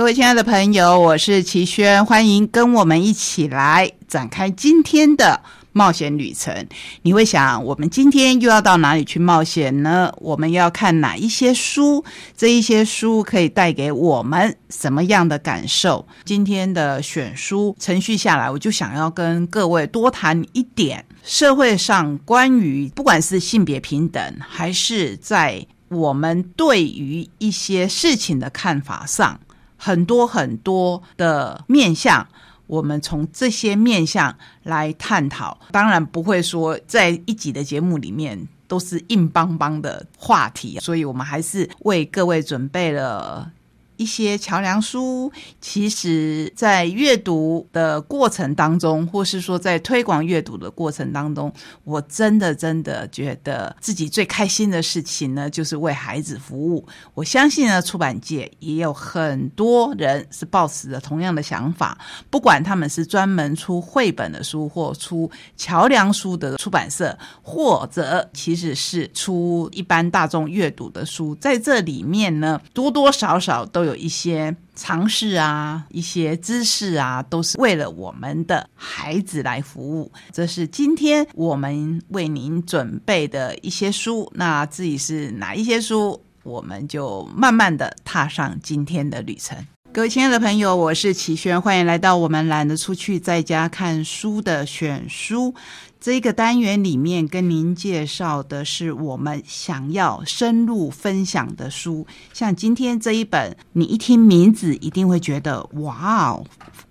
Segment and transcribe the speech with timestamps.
[0.00, 5.42] 各位亲爱的朋友，我是齐轩，欢迎跟我们一起来展开今天的
[5.72, 6.66] 冒险旅程。
[7.02, 10.10] 你会想，我们今天又要到哪里去冒险呢？
[10.16, 12.02] 我们要看哪一些书？
[12.34, 16.08] 这一些书可以带给我们什么样的感受？
[16.24, 29.38] 今天的选书程序下来，我就想要跟各位多谈一点社会上关于不管是性别平等，还是在我们对于一些事情的看法上。
[29.82, 32.26] 很多很多的面相，
[32.66, 35.58] 我们从这些面相来探讨。
[35.70, 43.50] 当然不会说在一集的节目里面都是硬邦邦的话题，所以我们还是为各位准备了。
[44.00, 51.52] 一些桥梁书，其实在阅读的过程当中，或是说在推广阅读的过程当中，
[51.84, 56.82] 我真的真的觉得自己最开心的事情呢，就是为孩子服务。
[57.12, 61.98] 我相信呢，出版界也有很多人是抱持着同样的想法，
[62.30, 73.89] 不管他们是专门出绘本的书，或出桥梁书的出版社，或者其实是出一般大众阅读的书，在这里面呢，多多少少都有。
[73.90, 80.10] 有一些尝试啊，一些知识啊，都是为了我们的孩子来服务。
[80.32, 84.30] 这是今天我们为您准备的一些书。
[84.36, 89.58] 那至于是哪一些书，我们就慢慢的踏上今天的旅程。
[89.92, 95.52] 各位亲爱的朋友，我是齐轩，欢迎来到我们懒得出去在家看书的选书。
[96.00, 106.46] 这个单元里面跟您介绍的是我们想要深入分享的书，像今天这一本，你一听名字一定会觉得哇哦，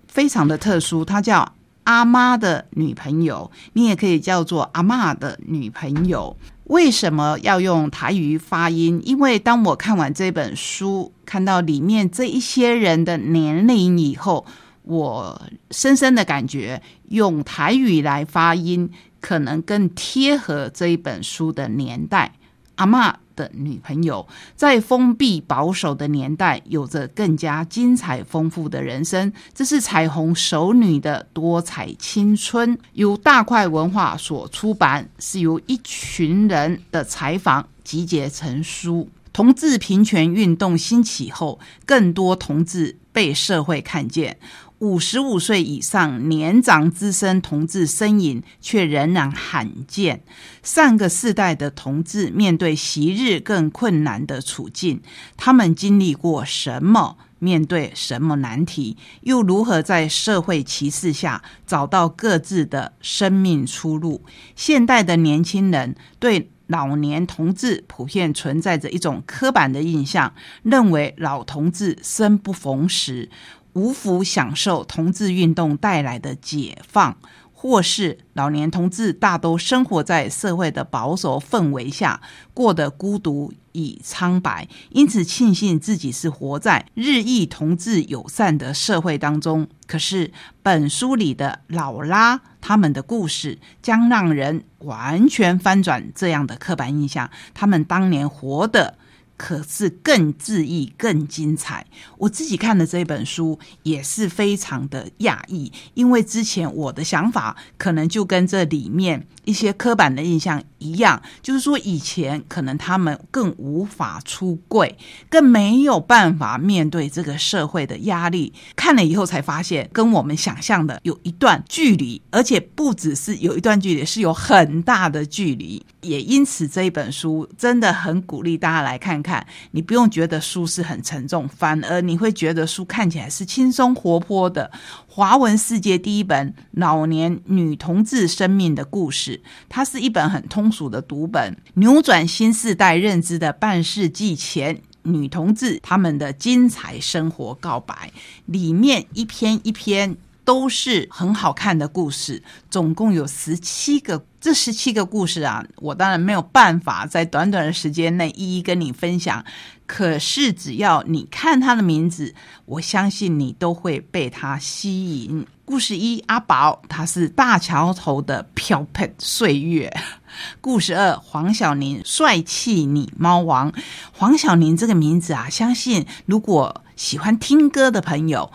[0.06, 1.40] 非常的特殊，它叫
[1.84, 6.36] 《阿妈的女朋友》，你也可以叫做《阿妈的女朋友》。
[6.70, 9.00] 为什么要用台语发音？
[9.04, 14.46] 因为当我看完这本书，看到里面这一些人的年龄以后。
[14.82, 22.32] 我深深的感觉，用台语来发音，可能更贴合这一本书的年代。
[22.76, 29.32] 阿妈的女朋友，在封闭保守的年代，有着更加精彩丰富的人生。
[29.54, 39.08] 这是彩虹熟女的多彩青春，由大块文化所出版，是由一群人的采访集结成书。
[39.32, 44.36] 同志平权运动兴起后，更多同志被社会看见。
[44.80, 50.22] 五十五岁以上年长资深同志身影却仍然罕见。
[50.62, 55.02] 上个世代的同志面对昔日更困难的处境，
[55.36, 57.18] 他们经历过什么？
[57.38, 58.96] 面对什么难题？
[59.22, 64.22] 又如何在社会歧视下找到各自的生命出路？
[64.56, 73.28] 现代的年轻人对老年同志普遍存在着一种刻板的印象，认为老同志生不逢时。
[73.74, 77.16] 无福享受同志运动带来的解放，
[77.52, 82.20] 或是老年同志大都生活在社会的保守氛围下，
[82.52, 89.68] 过得孤独与苍白，因此庆幸自己是活在日益同志友善的社会当中。
[89.86, 90.32] 可是，
[90.62, 97.30] 本书里的老拉他们的故事，将让人完全翻转这样的刻板印象。
[97.54, 98.96] 他们当年活的。
[99.42, 101.86] 可是更恣意、更精彩。
[102.18, 114.96] 我自己看的这本书也是非常的讶异，因为之前我的想法可能就跟这里面一些刻板的印象一样，就是说以前可能他们更无法出柜，
[115.28, 118.52] 更没有办法面对这个社会的压力。
[118.76, 125.84] 看了以后才发现，跟我们想象的有一段距离，而且不只是有一段距离，是有很大的距离。
[126.00, 129.46] 也因此，这一本书真的很鼓励大家来看看。
[129.72, 134.70] 你不用觉得书是很沉重，反而你会觉得书看起来是轻松活泼的。
[135.06, 139.29] 华文世界第一本老年女同志生命的故事，
[139.68, 148.10] 它是一本很通俗的读本，扭转新时代认知的半世纪前女同志他们的精彩生活告白，
[148.46, 150.16] 里面一篇一篇。
[150.50, 154.24] 都是很好看的故事，总共有十七个。
[154.40, 159.44] 这十七个故事啊，我当然没有办法在短短的时间内一一跟你分享。
[159.86, 165.46] 可是只要你看他的名字，我相信你都会被他吸引。
[165.66, 169.94] 故事一，阿宝，他是大桥头的漂泊岁月。
[170.62, 173.72] 故事二，黄晓宁，帅气女猫王。
[174.10, 178.50] 黄晓宁这个名字啊，相信如果喜欢听歌的朋友。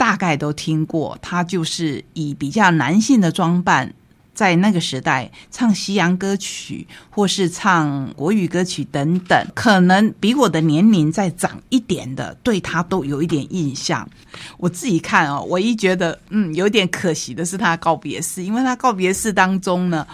[0.00, 3.92] 大概都听过，他就是以比较男性的装扮，
[4.32, 14.08] 在那个时代唱西洋歌曲或是唱国语歌曲等等，可能比我的年龄再长一点的，对他都有一点印象。
[14.56, 20.06] 我自己看哦，唯一觉得嗯有点可惜的是他告别式，因为他告别式当中呢，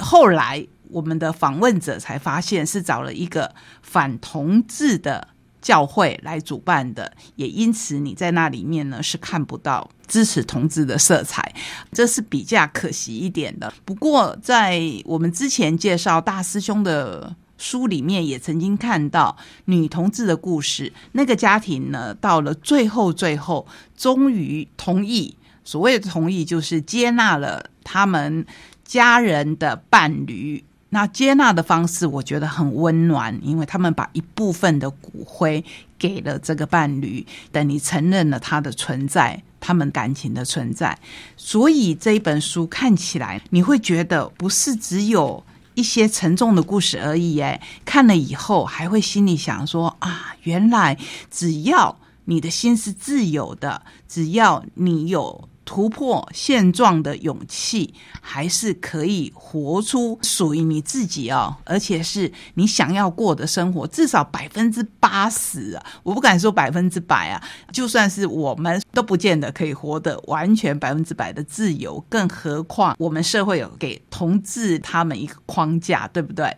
[0.00, 3.50] 后来我们的访问者才发现是找了一个
[3.80, 5.28] 反同志的。
[5.60, 11.54] 教会来主办的，也因此你在那里面呢是看不到支持同志的色彩，
[11.92, 13.72] 这是比较可惜一点的。
[13.84, 19.36] 不过在我们之前介绍大师兄的书里面，也曾经看到
[19.66, 20.92] 女同志的故事。
[21.12, 23.66] 那个家庭呢，到了最后最后，
[23.96, 28.46] 终于同意，所谓的同意就是接纳了他们
[28.82, 30.64] 家人的伴侣。
[30.92, 35.64] 那接纳的方式，我觉得很温暖，因为他们把一部分的骨灰
[35.96, 40.98] 给了这个伴侣，等你承认了他的存在，他们感情的存在。
[41.36, 45.42] 所以这一本书看起来，你会觉得不是只有
[45.74, 47.38] 一些沉重的故事而已。
[47.38, 50.98] 哎，看了以后还会心里想说啊，原来
[51.30, 55.48] 只要你的心是自由的，只要你有。
[55.70, 63.86] 突破现状的勇气，还是可以活出属于你自己哦，而且是你想要过的生活。
[63.86, 67.40] 至少百分之八十啊，我不敢说百分之百啊，
[67.70, 76.52] 就算是我们都不见得可以活得完全百分之百的自由，更何况我们社会有给同志他们一个框架，对不对？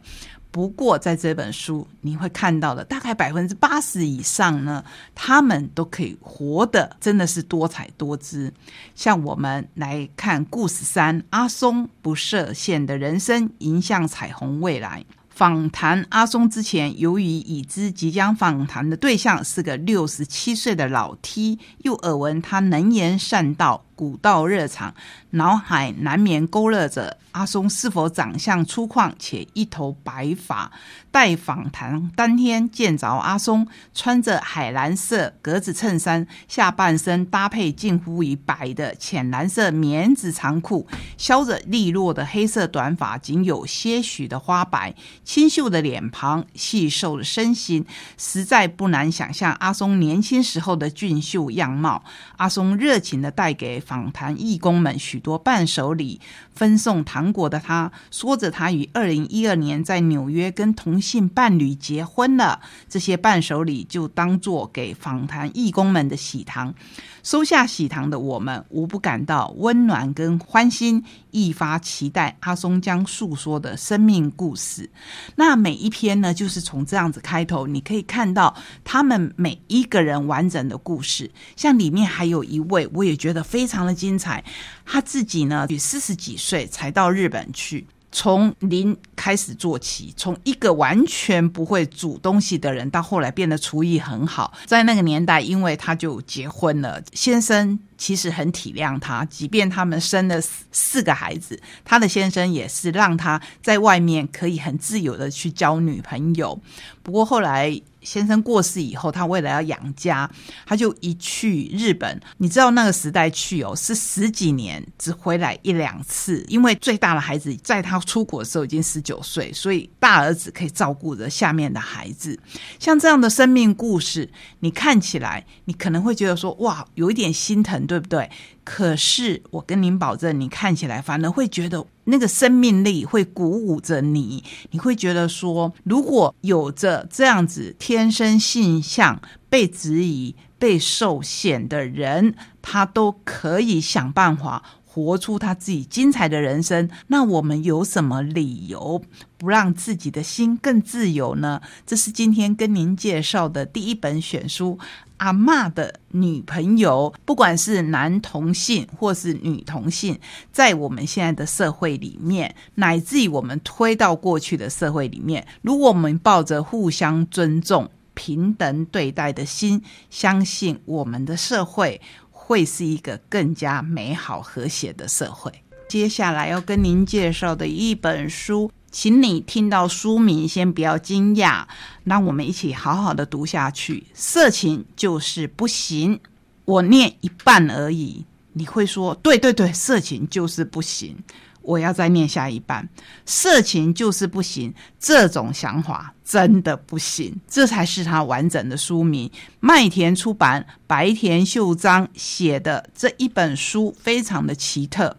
[0.52, 4.84] 不过，在这本书你会看到的，大概百分之八十以上呢，
[5.14, 8.52] 他们都可以活得真的是多彩多姿。
[8.94, 15.02] 像我们来看故事三，阿松不设限的人生，迎向彩虹未来。
[15.30, 23.82] 访谈阿松之前，由于已知即将访谈的对象是个六十七岁的老 T，又耳闻他能言善道。
[23.94, 24.92] 古道热肠，
[25.30, 30.72] 脑海难免勾勒着阿松是否长相粗犷且一头白发。
[31.10, 40.86] 待访谈当天见着阿松，穿着海蓝色格子衬衫，下半身搭配近乎于白的浅蓝色棉质长裤，
[41.18, 47.84] 削着利落的黑色短发，仅有些许的花白，清秀的脸庞，细瘦的身形，
[48.16, 52.02] 实在不难想象阿松年轻时候的俊秀样貌。
[52.38, 53.82] 阿松热情的带给。
[53.84, 56.20] 访谈义工们许多伴手礼，
[56.54, 62.60] 分送糖果的他，说着他于二零一二年在纽约跟同性伴侣结婚了。
[62.88, 66.74] 这些伴手礼就当做给访谈义工们的喜糖。
[67.22, 74.90] 收下喜糖的我们，无不感到温暖跟欢欣，一发期待阿松将诉说的生命故事。
[75.36, 78.52] 那每一篇呢，就是从这样子开头，你可以看到
[78.82, 81.30] 他们每一个人完整的故事。
[81.54, 84.42] 像里面还有一位，我也觉得非常的精彩。
[84.84, 87.86] 他自己呢，四十几岁才到日本去。
[88.14, 94.52] 从零开始做起，从一个完全不会煮东西的人，到后来变得厨艺很好。
[94.66, 100.38] 在那个年代，因为他就结婚了，先生其实很体谅他，即便他们生了
[100.70, 106.60] 四个孩子，他的先生也是让他在外面可以很自由的去交女朋友。
[107.02, 107.80] 不过后来。
[108.02, 110.30] 先生过世以后，他为了要养家，
[110.66, 112.20] 他就一去日本。
[112.38, 122.38] 你知道那个时代去哦，是十几年只回来一两次，因为最大的孩子在他出国的时候已经十九岁，所以大儿子可以照顾着下面的孩子。
[122.78, 128.30] 像这样的生命故事，你看起来你可能会觉得说哇，有一点心疼，对不对？
[128.64, 131.86] 可是我跟您保证，你看起来反而会觉得。
[132.04, 134.42] 那个生命力会鼓舞着你，
[134.72, 146.90] 你会觉得说，如果有着这样子天生性向被质疑、被受限的人，他都可以想办法活出他自己精彩的人生。
[147.06, 149.00] 那我们有什么理由
[149.38, 151.62] 不让自己的心更自由呢？
[151.86, 154.78] 这是今天跟您介绍的第一本选书。
[155.16, 160.18] 阿妈的女朋友，不管是男同性或是女同性，
[160.50, 169.80] 在我们现在的社会里面，乃至于我们推到过去的社会里面，如果我们抱着互相尊重、平等对待的心，
[170.10, 172.00] 相信我们的社会
[172.44, 175.52] 会是一个更加美好和谐的社会。
[175.88, 178.70] 接下来要跟您介绍的一本书。
[178.90, 181.64] 请你听到书名先不要惊讶，
[182.04, 184.04] 让我们一起好好的读下去。
[184.12, 186.20] 色情就是不行，
[186.66, 188.26] 我念一半而已。
[188.52, 191.16] 你会说，对对对，色情就是不行。
[191.62, 192.88] 我要再念下一半，
[193.24, 199.30] 色情就是不行，这种想法真的不行，这才是他完整的书名。
[199.60, 205.16] 麦田出版，白田秀章写的这一本书非常的奇特。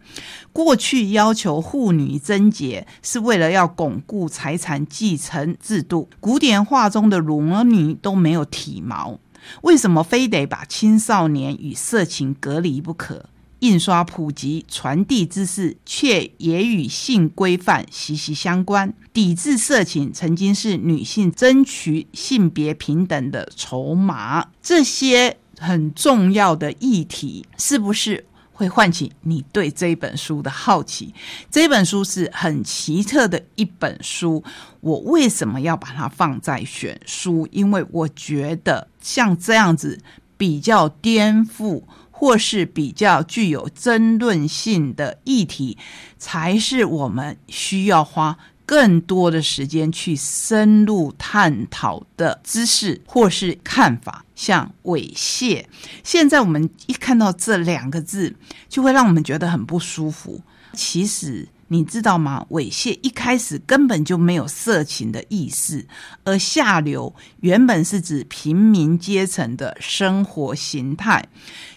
[0.52, 6.10] 过去要求妇女贞洁，是为了要巩固财产继承制度。
[6.20, 9.20] 古典画中的裸女都没有体毛，
[9.62, 13.26] 为什么非得把青少年与色情隔离不可？
[13.64, 18.94] 印刷普及传递知识，却也与性规范息息相关。
[19.14, 24.48] 抵制色情曾经是女性争取性别平等的筹码。
[24.62, 31.14] 这些很重要的议题，是不是会唤起你对这本书的好奇？
[31.50, 34.44] 这本书是很奇特的一本书。
[34.82, 37.48] 我为什么要把它放在选书？
[37.50, 40.02] 因为我觉得像这样子
[40.38, 41.84] 比较颠覆。
[42.24, 45.78] 或是比较具有争论性的议题，
[46.18, 54.24] 才是我们需要花更多的时间去深入探讨的知识或是看法。
[54.34, 55.66] 像猥亵，
[56.02, 58.34] 现在我们一看到这两个字，
[58.70, 60.42] 就会让我们觉得很不舒服。
[60.72, 61.50] 其实。
[61.68, 62.46] 你知道吗？
[62.52, 65.86] 猥亵一开始根本就没有色情的意思，
[66.24, 71.26] 而下流原本是指平民阶层的生活形态。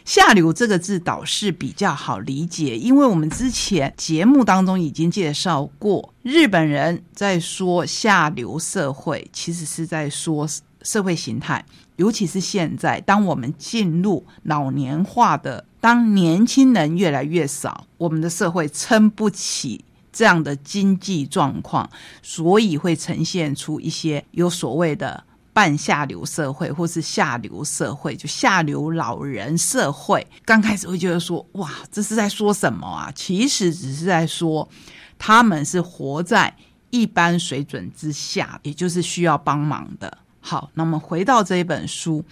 [0.05, 10.47] 下流这个字倒是比较好理解，因为我们之前节目当中已经介绍过，日本人在说下流社会，其实是在说
[10.83, 11.64] 社会形态。
[11.97, 21.88] 尤其是现在，当我们进入老年化的，当年轻人越来越少，我们的社会撑不起这样的经济状况，
[22.21, 30.26] 所以会呈现出一些有所谓的半下流社会，或是下流社会，就下流老人社会。
[30.45, 33.12] 刚开始会觉得说，哇，这是在说什么啊？
[33.14, 34.69] 其实只是在说，
[35.16, 36.52] 他们是活在
[36.90, 40.19] 一般水准之下，也就是需要帮忙的。
[40.48, 42.24] 好，那么回到这一本书，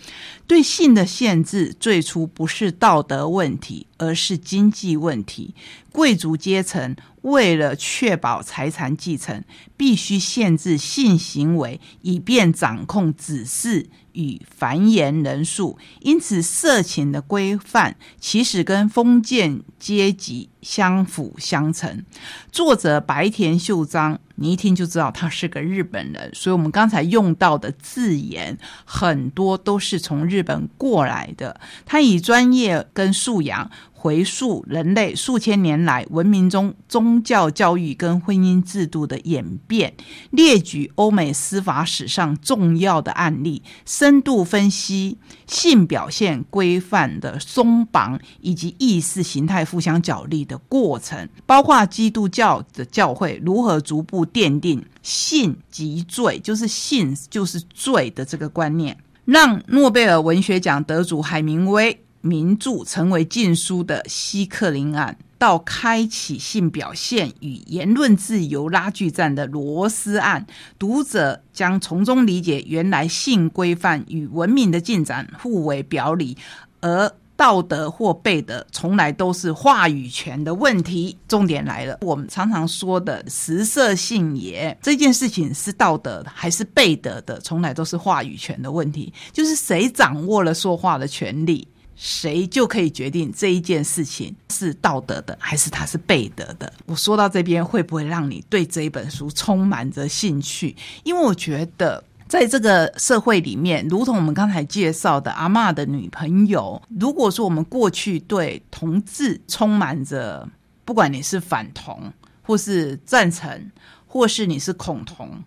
[0.47, 5.53] 对性的限制最初不是道德问题，而是经济问题。
[5.91, 9.43] 贵族阶层为了确保财产继承，
[9.77, 13.87] 必须限制性行为，以便掌控子嗣。
[14.13, 22.05] 与繁衍人数，因此色情的规范其实跟封建阶级相辅相成。
[22.53, 31.61] 作者白田秀章，你一听就知道他是个日本人，所以我们刚才用到的字眼很多都是从日本过来的。
[31.87, 33.71] 他以专业跟素养。
[34.05, 39.95] 回溯人类数千年来文明中宗教教育跟婚姻制度的演变，
[40.29, 61.99] 列举欧美司法史上重要的案例，深度分析性表现规范的松绑以及意识形态互相角力的过程，包括基督教的教会如何逐步奠定性即罪，就是性就是罪的这个观念，让诺贝尔文学奖得主海明威。
[62.25, 70.47] 名著成为禁书的希克林案，到开启性表现与言论自由拉锯战的罗斯案，
[70.79, 76.35] 读者将从中理解原来性规范与文明的进展互为表里，
[76.81, 81.15] 而道德或背德从来都是话语权的问题。
[81.29, 91.69] 重点来了，我们常常说的“食色性也”这件事情是道德的还是背德的，从来都是话语权的问题，就是谁掌握了说话的权利。
[91.97, 96.73] 谁就可以决定这一件事情是道德的，还是它是背德的？
[96.87, 100.75] 我说到这边，会不会让你对这一本书充满着兴趣？
[101.05, 110.49] 因为我觉得，在这个社会里面，如同我们刚才介绍的阿妈的女朋友，如果说我们过去对同志充满着，
[110.85, 113.71] 不管你是反同，或是赞成，
[114.07, 115.43] 或是你是恐同。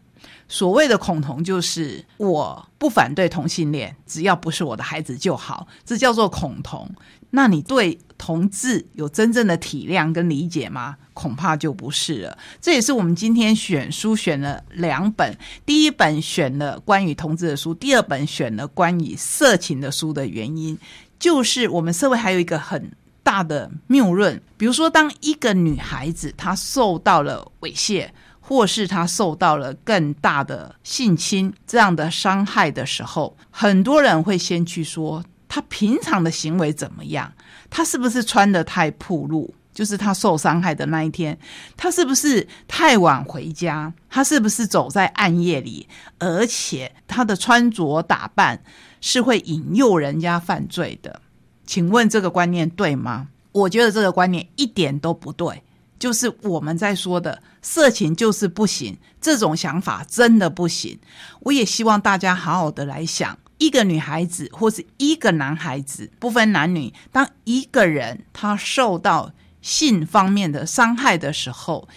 [0.49, 6.89] 所谓的恐同就是我不反对同性恋，只要不是我的孩子就好，这叫做恐同。
[7.31, 10.95] 那你对同志有真正的体谅跟理解吗？
[11.13, 12.37] 恐怕就不是了。
[12.61, 20.77] 这也是我们今天选书选了两本，第一本选了关于同志的书，第二本选了关于色情的书的原因，
[21.19, 22.89] 就是我们社会还有一个很
[23.21, 28.07] 大的谬论，比如说当一个女孩子她受到了猥亵。
[28.47, 37.33] 或是他受到了更大的性侵这样的伤害的时候，很多人会先去说他平常的行为怎么样？
[37.69, 39.53] 他是不是穿的太暴露？
[39.73, 41.37] 就是他受伤害的那一天，
[41.75, 43.93] 他是不是太晚回家？
[44.09, 45.85] 他是不是走在暗夜里？
[46.17, 48.63] 而且他的穿着打扮
[49.01, 51.21] 是会引诱人家犯罪的？
[51.65, 53.27] 请问这个观念对吗？
[53.51, 55.61] 我觉得这个观念一点都不对。
[55.99, 60.99] 就是我们在说的色情就是不行，这种想法真的不行。
[61.41, 71.87] 我也希望大家好好的来想，一个女孩子或是一个男孩子，不分男女，当一个人他受到性方面的伤害的时候，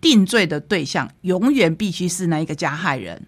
[0.00, 3.26] 定罪的对象永远必须是那一个加害人。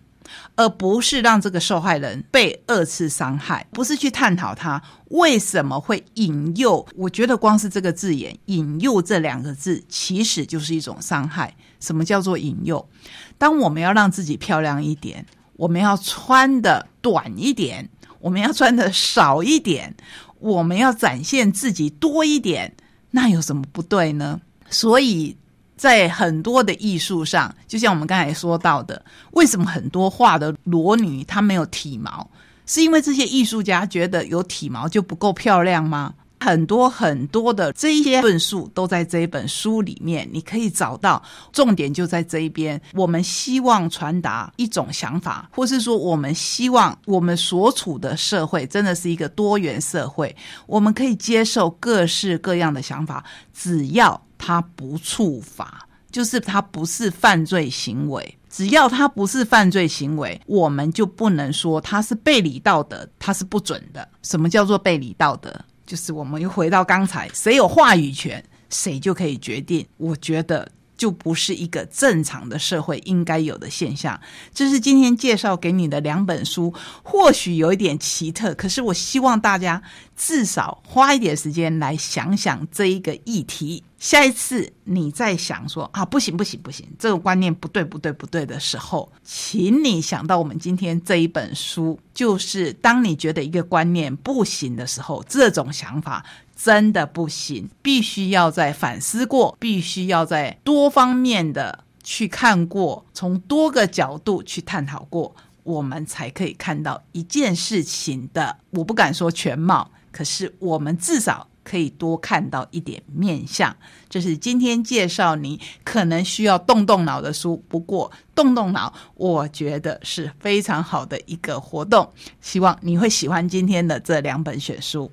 [0.56, 6.86] 而不是让这个受害人被二次伤害，不是去探讨他为什么会引诱。
[6.96, 11.54] 我觉得光是这个字眼“引诱”这两个字，其实就是一种伤害。
[11.80, 12.88] 什么叫做引诱？
[13.36, 17.88] 当我们要让自己漂亮一点，我们要穿的短一点，
[18.20, 19.94] 我们要穿的少一点，
[20.40, 22.74] 我们要展现自己多一点，
[23.12, 24.40] 那有什么不对呢？
[24.70, 25.36] 所以。
[25.78, 32.28] 在很多的艺术上，就像我们刚才说到的，为什么很多画的裸女她没有体毛？
[32.66, 36.12] 是因为这些艺术家觉得有体毛就不够漂亮吗？
[36.40, 41.20] 很多很多的这一些论述都在这一本书里面，你可以找到。
[41.52, 42.80] 重点就在这一边。
[42.94, 50.34] 我们希望传达一种想法，或是说我们希望我们所处的社会真的是一个多元社会，
[50.66, 58.38] 我们可以接受各式各样的想法，只要他不触法，就是他不是犯罪行为。
[58.48, 64.08] 只要他不是犯罪行为，我们就不能说他是背离道德，他是不准的。
[64.22, 65.54] 什么叫做背离道德？
[65.86, 69.86] 就是我们又回到刚才，谁有话语权，谁就可以决定。
[69.98, 74.18] 我觉得就不是一个正常的社会应该有的现象。
[74.52, 79.82] 这是今天介绍给你的两本书，或许有一点奇特，可是我希望大家
[80.16, 83.84] 至少花一点时间来想想这一个议题。
[83.98, 96.24] 下一次你再想说啊，不行不行不行，这个观念不对不对不对的时候，请你想到我们今天这一本书，就是当你觉得一个观念不行的时候，这种想法
[96.54, 111.47] 真的不行，必须要在反思过，必须要在多方面的去看过，从多个角度去探讨过，我们才可以看到一件事情的，我不敢说全貌，可是我们至少。
[111.68, 113.76] 可以多看到一点面相，
[114.08, 117.62] 这是今天介绍你可能需要动动脑的书。
[117.68, 122.10] 不过动动脑，我觉得是非常好的一个活动。
[122.40, 125.10] 希望你会喜欢今天的这两本选书。